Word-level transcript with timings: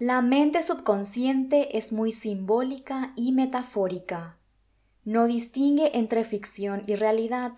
La 0.00 0.22
mente 0.22 0.60
subconsciente 0.64 1.78
es 1.78 1.92
muy 1.92 2.10
simbólica 2.10 3.12
y 3.14 3.30
metafórica. 3.30 4.38
No 5.04 5.26
distingue 5.26 5.96
entre 5.96 6.24
ficción 6.24 6.82
y 6.88 6.96
realidad, 6.96 7.52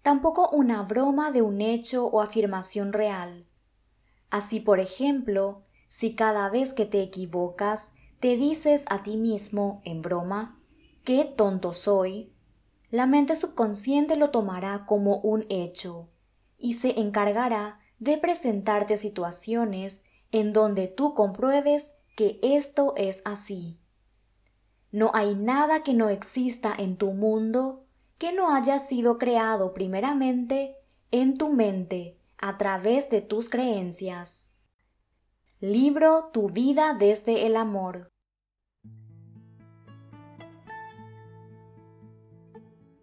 tampoco 0.00 0.48
una 0.50 0.82
broma 0.82 1.32
de 1.32 1.42
un 1.42 1.60
hecho 1.60 2.06
o 2.06 2.20
afirmación 2.20 2.92
real. 2.92 3.46
Así, 4.30 4.60
por 4.60 4.78
ejemplo, 4.78 5.64
si 5.88 6.14
cada 6.14 6.48
vez 6.50 6.72
que 6.72 6.86
te 6.86 7.02
equivocas 7.02 7.94
te 8.20 8.36
dices 8.36 8.84
a 8.88 9.02
ti 9.02 9.16
mismo, 9.16 9.82
en 9.84 10.02
broma, 10.02 10.60
qué 11.02 11.24
tonto 11.24 11.72
soy, 11.72 12.32
la 12.90 13.06
mente 13.06 13.34
subconsciente 13.34 14.14
lo 14.14 14.30
tomará 14.30 14.86
como 14.86 15.16
un 15.16 15.44
hecho 15.48 16.10
y 16.58 16.74
se 16.74 17.00
encargará 17.00 17.80
de 17.98 18.18
presentarte 18.18 18.96
situaciones 18.98 20.04
en 20.32 20.52
donde 20.52 20.88
tú 20.88 21.14
compruebes 21.14 21.94
que 22.16 22.38
esto 22.42 22.94
es 22.96 23.22
así. 23.24 23.78
No 24.90 25.10
hay 25.14 25.34
nada 25.34 25.82
que 25.82 25.94
no 25.94 26.08
exista 26.08 26.74
en 26.76 26.96
tu 26.96 27.12
mundo 27.12 27.84
que 28.18 28.32
no 28.32 28.54
haya 28.54 28.78
sido 28.78 29.18
creado 29.18 29.74
primeramente 29.74 30.76
en 31.10 31.34
tu 31.34 31.52
mente 31.52 32.18
a 32.38 32.56
través 32.56 33.10
de 33.10 33.20
tus 33.20 33.48
creencias. 33.50 34.50
Libro 35.60 36.30
Tu 36.32 36.48
vida 36.48 36.94
desde 36.98 37.46
el 37.46 37.56
amor. 37.56 38.08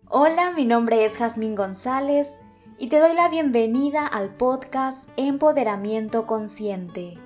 Hola, 0.09 0.51
mi 0.51 0.65
nombre 0.65 1.05
es 1.05 1.17
Jazmín 1.17 1.55
González 1.55 2.42
y 2.79 2.87
te 2.87 2.99
doy 2.99 3.13
la 3.13 3.29
bienvenida 3.29 4.07
al 4.07 4.35
podcast 4.35 5.09
Empoderamiento 5.15 6.25
Consciente, 6.25 7.17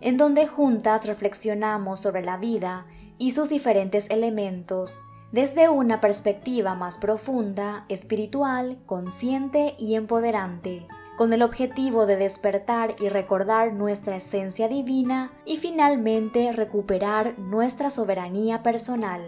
en 0.00 0.16
donde 0.16 0.46
juntas 0.46 1.06
reflexionamos 1.06 2.00
sobre 2.00 2.22
la 2.24 2.36
vida 2.36 2.86
y 3.18 3.32
sus 3.32 3.48
diferentes 3.48 4.08
elementos 4.10 5.04
desde 5.32 5.68
una 5.68 6.00
perspectiva 6.00 6.74
más 6.74 6.98
profunda, 6.98 7.86
espiritual, 7.88 8.78
consciente 8.84 9.74
y 9.78 9.94
empoderante, 9.94 10.86
con 11.16 11.32
el 11.32 11.42
objetivo 11.42 12.04
de 12.04 12.16
despertar 12.16 12.94
y 13.00 13.08
recordar 13.08 13.72
nuestra 13.72 14.16
esencia 14.16 14.68
divina 14.68 15.32
y 15.46 15.56
finalmente 15.56 16.52
recuperar 16.52 17.38
nuestra 17.38 17.88
soberanía 17.88 18.62
personal. 18.62 19.22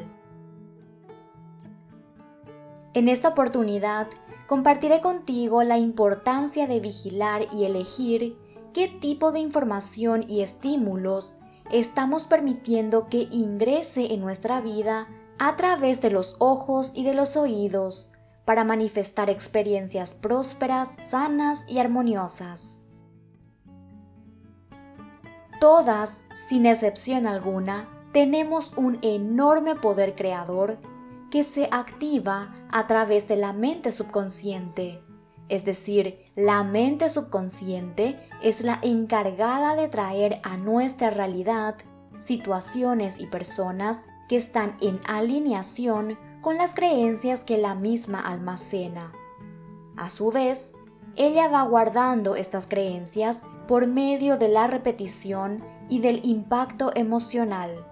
En 2.93 3.09
esta 3.09 3.31
oportunidad 3.31 4.07
compartiré 4.47 5.01
contigo 5.01 5.63
la 5.63 5.79
importancia 5.79 6.67
de 6.67 6.81
vigilar 6.81 7.47
y 7.53 7.65
elegir 7.65 8.37
qué 8.73 8.89
tipo 8.89 9.33
de 9.33 9.41
información 9.41 10.25
y 10.29 10.43
estímulos 10.43 11.39
estamos 11.71 12.27
permitiendo 12.27 13.09
que 13.09 13.29
ingrese 13.31 14.13
en 14.13 14.21
nuestra 14.21 14.61
vida 14.61 15.09
a 15.39 15.57
través 15.57 16.01
de 16.01 16.11
los 16.11 16.37
ojos 16.39 16.93
y 16.95 17.05
de 17.05 17.15
los 17.15 17.37
oídos 17.37 18.13
para 18.45 18.65
manifestar 18.65 19.31
experiencias 19.31 20.15
prósperas, 20.15 20.89
sanas 20.89 21.65
y 21.69 21.79
armoniosas. 21.79 22.83
Todas, 25.61 26.23
sin 26.49 26.67
excepción 26.67 27.27
alguna, 27.27 27.89
tenemos 28.13 28.75
un 28.77 28.99
enorme 29.03 29.75
poder 29.75 30.15
creador 30.15 30.79
que 31.35 31.43
se 31.43 31.69
activa 31.73 32.55
a 32.71 32.87
través 32.87 33.27
de 33.27 33.35
la 33.35 33.53
mente 33.53 33.91
subconsciente. 33.91 35.03
Es 35.49 35.65
decir, 35.65 36.31
la 36.37 36.63
mente 36.63 37.09
subconsciente 37.09 38.21
es 38.41 38.61
la 38.61 38.79
encargada 38.83 39.75
de 39.75 39.89
traer 39.89 40.39
a 40.45 40.57
nuestra 40.57 41.11
realidad 41.11 41.75
situaciones 42.19 43.19
y 43.19 43.27
personas 43.27 44.07
que 44.29 44.37
están 44.37 44.77
en 44.81 45.01
alineación 45.09 46.17
con 46.41 46.57
las 46.57 46.73
creencias 46.73 47.43
que 47.43 47.59
la 47.59 47.75
misma 47.75 48.21
almacena. 48.21 49.11
A 49.97 50.11
su 50.11 50.31
vez, 50.31 50.75
ella 51.17 51.49
va 51.49 51.63
guardando 51.65 52.37
estas 52.37 52.69
creencias 52.69 53.43
por 53.67 53.89
medio 53.89 54.37
de 54.37 54.51
la 54.51 54.69
repetición 54.69 55.65
y 55.89 55.99
del 55.99 56.25
impacto 56.25 56.93
emocional. 56.95 57.85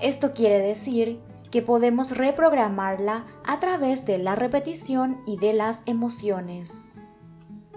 Esto 0.00 0.32
quiere 0.34 0.58
decir 0.58 1.20
que 1.50 1.62
podemos 1.62 2.16
reprogramarla 2.16 3.26
a 3.44 3.60
través 3.60 4.04
de 4.04 4.18
la 4.18 4.34
repetición 4.34 5.20
y 5.26 5.38
de 5.38 5.52
las 5.52 5.82
emociones. 5.86 6.90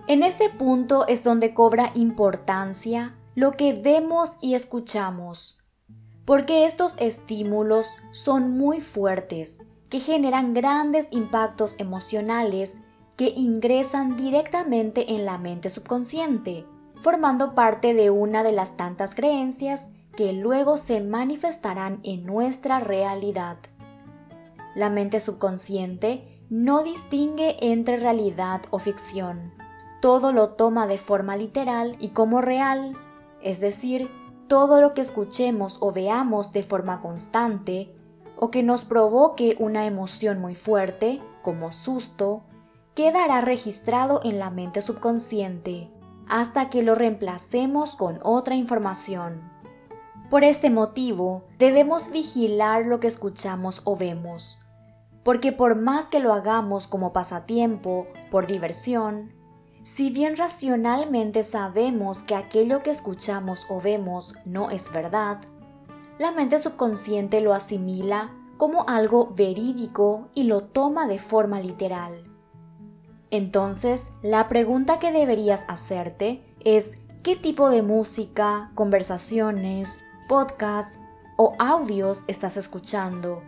En 0.07 0.23
este 0.23 0.49
punto 0.49 1.07
es 1.07 1.23
donde 1.23 1.53
cobra 1.53 1.91
importancia 1.93 3.15
lo 3.35 3.51
que 3.51 3.73
vemos 3.73 4.37
y 4.41 4.55
escuchamos, 4.55 5.59
porque 6.25 6.65
estos 6.65 6.95
estímulos 6.97 7.95
son 8.11 8.57
muy 8.57 8.81
fuertes, 8.81 9.63
que 9.89 9.99
generan 9.99 10.53
grandes 10.53 11.07
impactos 11.11 11.75
emocionales 11.77 12.81
que 13.17 13.33
ingresan 13.35 14.17
directamente 14.17 15.13
en 15.13 15.25
la 15.25 15.37
mente 15.37 15.69
subconsciente, 15.69 16.65
formando 17.01 17.53
parte 17.53 17.93
de 17.93 18.09
una 18.09 18.43
de 18.43 18.51
las 18.51 18.77
tantas 18.77 19.15
creencias 19.15 19.91
que 20.15 20.33
luego 20.33 20.77
se 20.77 21.01
manifestarán 21.01 21.99
en 22.03 22.25
nuestra 22.25 22.79
realidad. 22.79 23.57
La 24.75 24.89
mente 24.89 25.19
subconsciente 25.19 26.41
no 26.49 26.83
distingue 26.83 27.57
entre 27.61 27.97
realidad 27.97 28.61
o 28.71 28.79
ficción. 28.79 29.53
Todo 30.01 30.33
lo 30.33 30.49
toma 30.49 30.87
de 30.87 30.97
forma 30.97 31.37
literal 31.37 31.95
y 31.99 32.09
como 32.09 32.41
real, 32.41 32.93
es 33.41 33.59
decir, 33.59 34.09
todo 34.47 34.81
lo 34.81 34.93
que 34.93 35.01
escuchemos 35.01 35.77
o 35.79 35.93
veamos 35.93 36.51
de 36.51 36.63
forma 36.63 36.99
constante 36.99 37.95
o 38.35 38.51
que 38.51 38.63
nos 38.63 38.83
provoque 38.83 39.55
una 39.59 39.85
emoción 39.85 40.41
muy 40.41 40.55
fuerte, 40.55 41.21
como 41.41 41.71
susto, 41.71 42.43
quedará 42.95 43.41
registrado 43.41 44.19
en 44.23 44.39
la 44.39 44.49
mente 44.49 44.81
subconsciente 44.81 45.89
hasta 46.27 46.69
que 46.69 46.81
lo 46.81 46.95
reemplacemos 46.95 47.95
con 47.95 48.19
otra 48.23 48.55
información. 48.55 49.60
Por 50.31 50.45
este 50.45 50.69
motivo, 50.69 51.43
debemos 51.59 52.09
vigilar 52.09 52.85
lo 52.85 53.01
que 53.01 53.07
escuchamos 53.07 53.81
o 53.83 53.97
vemos, 53.97 54.57
porque 55.25 55.51
por 55.51 55.75
más 55.75 56.07
que 56.07 56.21
lo 56.21 56.31
hagamos 56.31 56.87
como 56.87 57.11
pasatiempo, 57.11 58.07
por 58.29 58.47
diversión, 58.47 59.33
si 59.83 60.09
bien 60.09 60.37
racionalmente 60.37 61.43
sabemos 61.43 62.23
que 62.23 62.35
aquello 62.35 62.81
que 62.81 62.91
escuchamos 62.91 63.65
o 63.67 63.81
vemos 63.81 64.33
no 64.45 64.69
es 64.69 64.93
verdad, 64.93 65.41
la 66.17 66.31
mente 66.31 66.59
subconsciente 66.59 67.41
lo 67.41 67.53
asimila 67.53 68.31
como 68.55 68.87
algo 68.87 69.33
verídico 69.35 70.29
y 70.33 70.43
lo 70.43 70.61
toma 70.61 71.07
de 71.07 71.19
forma 71.19 71.59
literal. 71.59 72.23
Entonces, 73.31 74.13
la 74.21 74.47
pregunta 74.47 74.97
que 74.97 75.11
deberías 75.11 75.65
hacerte 75.67 76.41
es 76.63 77.01
¿qué 77.21 77.35
tipo 77.35 77.69
de 77.69 77.81
música, 77.81 78.71
conversaciones, 78.75 79.99
podcasts 80.31 80.97
o 81.35 81.51
audios 81.59 82.23
estás 82.29 82.55
escuchando, 82.55 83.43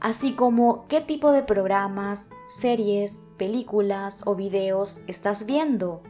así 0.00 0.32
como 0.32 0.86
qué 0.88 1.02
tipo 1.02 1.30
de 1.30 1.42
programas, 1.42 2.30
series, 2.48 3.26
películas 3.36 4.22
o 4.24 4.34
videos 4.34 5.02
estás 5.06 5.44
viendo. 5.44 6.02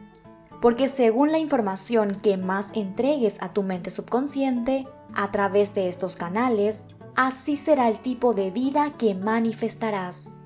Porque 0.61 0.87
según 0.87 1.33
la 1.33 1.39
información 1.39 2.21
que 2.21 2.37
más 2.37 2.71
entregues 2.73 3.41
a 3.41 3.51
tu 3.51 3.63
mente 3.63 3.89
subconsciente 3.89 4.87
a 5.13 5.29
través 5.31 5.73
de 5.73 5.89
estos 5.89 6.15
canales, 6.15 6.87
así 7.17 7.57
será 7.57 7.89
el 7.89 7.99
tipo 7.99 8.33
de 8.33 8.49
vida 8.49 8.93
que 8.97 9.15
manifestarás. 9.15 10.37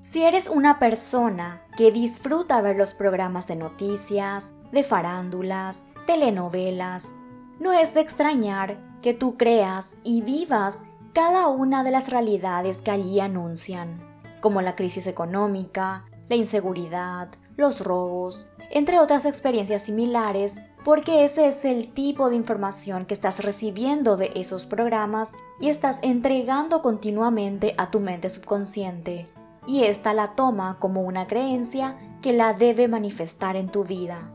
Si 0.00 0.24
eres 0.24 0.48
una 0.48 0.80
persona 0.80 1.62
que 1.76 1.92
disfruta 1.92 2.60
ver 2.60 2.76
los 2.76 2.94
programas 2.94 3.46
de 3.46 3.54
noticias, 3.54 4.54
de 4.72 4.82
farándulas, 4.82 5.86
telenovelas, 6.04 7.14
no 7.60 7.72
es 7.72 7.94
de 7.94 8.00
extrañar 8.00 8.78
que 9.02 9.14
tú 9.14 9.36
creas 9.36 9.96
y 10.02 10.22
vivas 10.22 10.84
cada 11.12 11.48
una 11.48 11.84
de 11.84 11.90
las 11.90 12.10
realidades 12.10 12.82
que 12.82 12.90
allí 12.90 13.20
anuncian, 13.20 14.02
como 14.40 14.62
la 14.62 14.74
crisis 14.76 15.06
económica, 15.06 16.04
la 16.28 16.36
inseguridad, 16.36 17.28
los 17.56 17.80
robos, 17.80 18.48
entre 18.70 18.98
otras 18.98 19.26
experiencias 19.26 19.82
similares, 19.82 20.60
porque 20.84 21.24
ese 21.24 21.46
es 21.46 21.64
el 21.64 21.92
tipo 21.92 22.28
de 22.28 22.36
información 22.36 23.06
que 23.06 23.14
estás 23.14 23.44
recibiendo 23.44 24.16
de 24.16 24.32
esos 24.34 24.66
programas 24.66 25.34
y 25.60 25.68
estás 25.68 26.00
entregando 26.02 26.82
continuamente 26.82 27.74
a 27.78 27.90
tu 27.90 28.00
mente 28.00 28.28
subconsciente, 28.28 29.30
y 29.66 29.84
esta 29.84 30.12
la 30.12 30.34
toma 30.34 30.78
como 30.78 31.02
una 31.02 31.26
creencia 31.26 31.96
que 32.20 32.32
la 32.32 32.52
debe 32.52 32.88
manifestar 32.88 33.56
en 33.56 33.68
tu 33.68 33.84
vida. 33.84 34.30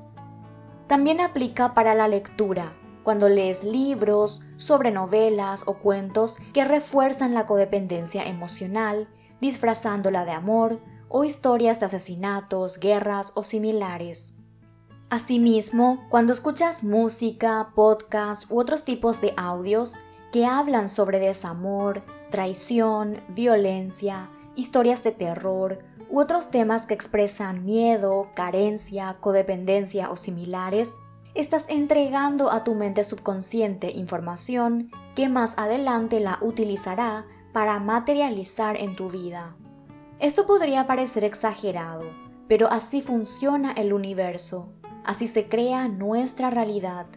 También 0.88 1.22
aplica 1.22 1.74
para 1.74 1.94
la 1.94 2.08
lectura, 2.08 2.74
cuando 3.10 3.28
lees 3.28 3.64
libros 3.64 4.44
sobre 4.56 4.92
novelas 4.92 5.64
o 5.66 5.80
cuentos 5.80 6.38
que 6.54 6.64
refuerzan 6.64 7.34
la 7.34 7.48
codependencia 7.48 8.28
emocional, 8.28 9.08
disfrazándola 9.42 10.26
de 10.26 10.32
amor, 10.32 10.80
o 11.08 11.24
historias 11.24 11.80
de 11.80 11.88
asesinatos, 11.88 12.78
guerras 12.78 13.32
o 13.34 13.42
similares. 13.42 14.36
Asimismo, 15.10 16.06
cuando 16.12 16.34
escuchas 16.34 16.84
música, 16.84 17.72
podcast 17.74 18.44
u 18.52 18.60
otros 18.60 18.84
tipos 18.84 19.20
de 19.22 19.34
audios 19.38 19.96
que 20.32 20.46
hablan 20.46 20.88
sobre 20.88 21.18
desamor, 21.18 22.04
traición, 22.30 23.24
violencia, 23.30 24.30
historias 24.56 25.02
de 25.02 25.14
terror 25.14 25.80
u 26.12 26.20
otros 26.20 26.52
temas 26.52 26.86
que 26.86 26.94
expresan 26.94 27.66
miedo, 27.66 28.30
carencia, 28.36 29.18
codependencia 29.20 30.12
o 30.12 30.16
similares, 30.16 30.94
estás 31.40 31.66
entregando 31.70 32.52
a 32.52 32.64
tu 32.64 32.76
mente 32.76 33.04
subconsciente 33.04 33.92
información 33.92 34.92
que 35.16 35.30
más 35.30 35.58
adelante 35.58 36.20
la 36.20 36.38
utilizará 36.42 37.26
para 37.54 37.80
materializar 37.80 38.78
en 38.78 38.96
tu 38.96 39.10
vida. 39.10 39.56
Esto 40.20 40.46
podría 40.46 40.86
parecer 40.88 41.24
exagerado, 41.24 42.04
pero 42.48 42.70
así 42.70 43.02
funciona 43.02 43.72
el 43.72 43.94
universo 43.94 44.70
Así 45.10 45.26
se 45.26 45.48
crea 45.48 45.88
nuestra 45.88 46.50
realidad. 46.50 47.08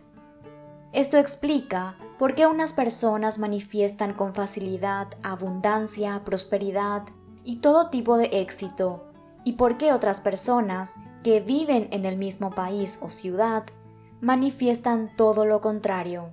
Esto 0.93 1.19
explica 1.19 1.97
por 2.19 2.35
qué 2.35 2.47
unas 2.47 2.73
personas 2.73 3.39
manifiestan 3.39 4.15
con 4.15 4.33
facilidad 4.33 5.09
abundancia, 5.23 6.23
prosperidad 6.25 7.03
y 7.45 7.57
todo 7.57 7.91
tipo 7.91 8.17
de 8.17 8.31
éxito, 8.33 9.05
y 9.45 9.53
por 9.55 9.77
qué 9.77 9.93
otras 9.93 10.21
personas 10.21 10.95
que 11.23 11.41
viven 11.41 11.89
en 11.91 12.05
el 12.05 12.17
mismo 12.17 12.51
país 12.51 12.99
o 13.03 13.11
ciudad 13.11 13.65
manifiestan 14.23 15.11
todo 15.17 15.45
lo 15.45 15.61
contrario. 15.61 16.33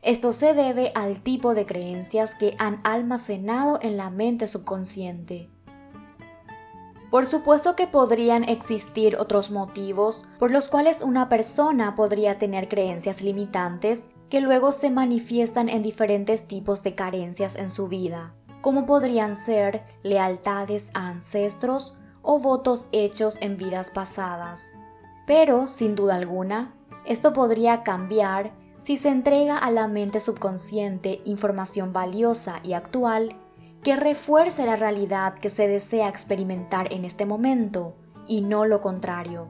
Esto 0.00 0.32
se 0.32 0.54
debe 0.54 0.90
al 0.94 1.22
tipo 1.22 1.54
de 1.54 1.66
creencias 1.66 2.34
que 2.34 2.56
han 2.58 2.80
almacenado 2.82 3.78
en 3.82 3.98
la 3.98 4.08
mente 4.08 4.46
subconsciente. 4.46 5.50
Por 7.10 7.26
supuesto 7.26 7.76
que 7.76 7.86
podrían 7.86 8.44
existir 8.44 9.16
otros 9.16 9.50
motivos 9.50 10.26
por 10.38 10.50
los 10.50 10.70
cuales 10.70 11.02
una 11.02 11.28
persona 11.28 11.94
podría 11.94 12.38
tener 12.38 12.68
creencias 12.68 13.20
limitantes 13.20 14.06
que 14.30 14.40
luego 14.40 14.72
se 14.72 14.90
manifiestan 14.90 15.68
en 15.68 15.82
diferentes 15.82 16.48
tipos 16.48 16.82
de 16.82 16.94
carencias 16.94 17.54
en 17.56 17.68
su 17.68 17.88
vida, 17.88 18.32
como 18.62 18.86
podrían 18.86 19.36
ser 19.36 19.84
lealtades 20.02 20.90
a 20.94 21.08
ancestros 21.08 21.98
o 22.22 22.38
votos 22.38 22.88
hechos 22.92 23.36
en 23.42 23.58
vidas 23.58 23.90
pasadas. 23.90 24.76
Pero, 25.26 25.66
sin 25.66 25.94
duda 25.94 26.14
alguna, 26.14 26.74
esto 27.10 27.32
podría 27.32 27.82
cambiar 27.82 28.52
si 28.78 28.96
se 28.96 29.08
entrega 29.08 29.58
a 29.58 29.72
la 29.72 29.88
mente 29.88 30.20
subconsciente 30.20 31.20
información 31.24 31.92
valiosa 31.92 32.60
y 32.62 32.74
actual 32.74 33.34
que 33.82 33.96
refuerce 33.96 34.64
la 34.64 34.76
realidad 34.76 35.34
que 35.34 35.48
se 35.48 35.66
desea 35.66 36.08
experimentar 36.08 36.94
en 36.94 37.04
este 37.04 37.26
momento 37.26 37.96
y 38.28 38.42
no 38.42 38.64
lo 38.64 38.80
contrario. 38.80 39.48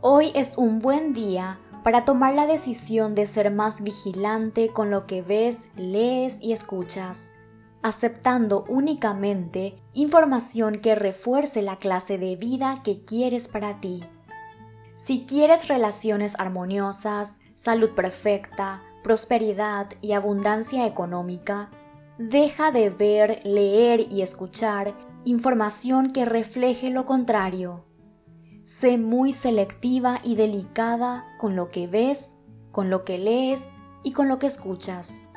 Hoy 0.00 0.32
es 0.34 0.58
un 0.58 0.80
buen 0.80 1.12
día 1.12 1.60
para 1.84 2.04
tomar 2.04 2.34
la 2.34 2.48
decisión 2.48 3.14
de 3.14 3.26
ser 3.26 3.52
más 3.52 3.82
vigilante 3.82 4.70
con 4.70 4.90
lo 4.90 5.06
que 5.06 5.22
ves, 5.22 5.68
lees 5.76 6.42
y 6.42 6.52
escuchas, 6.52 7.34
aceptando 7.82 8.64
únicamente 8.68 9.80
información 9.94 10.80
que 10.80 10.96
refuerce 10.96 11.62
la 11.62 11.76
clase 11.76 12.18
de 12.18 12.34
vida 12.34 12.74
que 12.82 13.04
quieres 13.04 13.46
para 13.46 13.80
ti. 13.80 14.02
Si 14.98 15.26
quieres 15.26 15.68
relaciones 15.68 16.34
armoniosas, 16.40 17.38
salud 17.54 17.90
perfecta, 17.90 18.82
prosperidad 19.04 19.90
y 20.00 20.10
abundancia 20.10 20.86
económica, 20.86 21.70
deja 22.18 22.72
de 22.72 22.90
ver, 22.90 23.38
leer 23.46 24.12
y 24.12 24.22
escuchar 24.22 24.96
información 25.24 26.10
que 26.10 26.24
refleje 26.24 26.90
lo 26.90 27.06
contrario. 27.06 27.84
Sé 28.64 28.98
muy 28.98 29.32
selectiva 29.32 30.18
y 30.24 30.34
delicada 30.34 31.24
con 31.38 31.54
lo 31.54 31.70
que 31.70 31.86
ves, 31.86 32.36
con 32.72 32.90
lo 32.90 33.04
que 33.04 33.18
lees 33.18 33.70
y 34.02 34.10
con 34.10 34.26
lo 34.26 34.40
que 34.40 34.48
escuchas. 34.48 35.28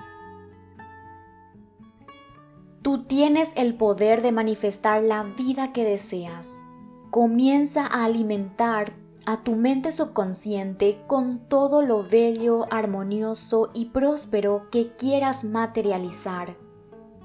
Tú 2.81 3.03
tienes 3.03 3.51
el 3.55 3.75
poder 3.75 4.23
de 4.23 4.31
manifestar 4.31 5.03
la 5.03 5.21
vida 5.21 5.71
que 5.71 5.83
deseas. 5.83 6.63
Comienza 7.11 7.85
a 7.85 8.05
alimentar 8.05 9.00
a 9.25 9.43
tu 9.43 9.55
mente 9.55 9.91
subconsciente 9.91 10.99
con 11.07 11.39
todo 11.47 11.81
lo 11.81 12.03
bello, 12.03 12.65
armonioso 12.71 13.69
y 13.73 13.85
próspero 13.85 14.69
que 14.71 14.95
quieras 14.95 15.43
materializar. 15.43 16.57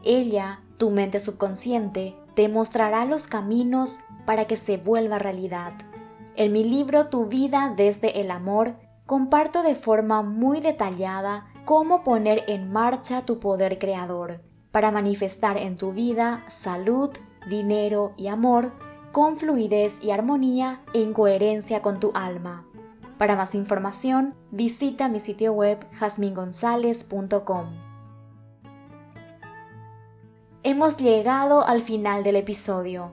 Ella, 0.04 0.62
tu 0.78 0.90
mente 0.90 1.20
subconsciente, 1.20 2.16
te 2.34 2.48
mostrará 2.48 3.04
los 3.06 3.26
caminos 3.26 3.98
para 4.26 4.46
que 4.46 4.56
se 4.56 4.76
vuelva 4.76 5.18
realidad. 5.18 5.72
En 6.36 6.52
mi 6.52 6.64
libro 6.64 7.06
Tu 7.06 7.26
vida 7.26 7.72
desde 7.76 8.20
el 8.20 8.30
amor, 8.30 8.76
comparto 9.06 9.62
de 9.62 9.74
forma 9.74 10.22
muy 10.22 10.60
detallada 10.60 11.46
cómo 11.64 12.04
poner 12.04 12.44
en 12.46 12.70
marcha 12.70 13.22
tu 13.22 13.40
poder 13.40 13.78
creador 13.78 14.42
para 14.70 14.90
manifestar 14.90 15.56
en 15.56 15.76
tu 15.76 15.92
vida 15.92 16.44
salud, 16.48 17.10
dinero 17.48 18.12
y 18.18 18.26
amor 18.26 18.72
con 19.16 19.38
fluidez 19.38 20.04
y 20.04 20.10
armonía 20.10 20.82
en 20.92 21.14
coherencia 21.14 21.80
con 21.80 22.00
tu 22.00 22.12
alma. 22.14 22.66
Para 23.16 23.34
más 23.34 23.54
información, 23.54 24.34
visita 24.50 25.08
mi 25.08 25.20
sitio 25.20 25.54
web 25.54 25.78
jasmingonzalez.com. 25.92 27.64
Hemos 30.62 30.98
llegado 30.98 31.66
al 31.66 31.80
final 31.80 32.24
del 32.24 32.36
episodio. 32.36 33.12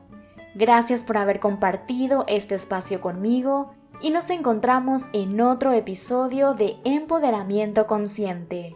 Gracias 0.55 1.05
por 1.05 1.15
haber 1.15 1.39
compartido 1.39 2.25
este 2.27 2.55
espacio 2.55 2.99
conmigo 2.99 3.71
y 4.01 4.09
nos 4.09 4.29
encontramos 4.29 5.07
en 5.13 5.39
otro 5.39 5.71
episodio 5.71 6.53
de 6.53 6.75
Empoderamiento 6.83 7.87
Consciente. 7.87 8.75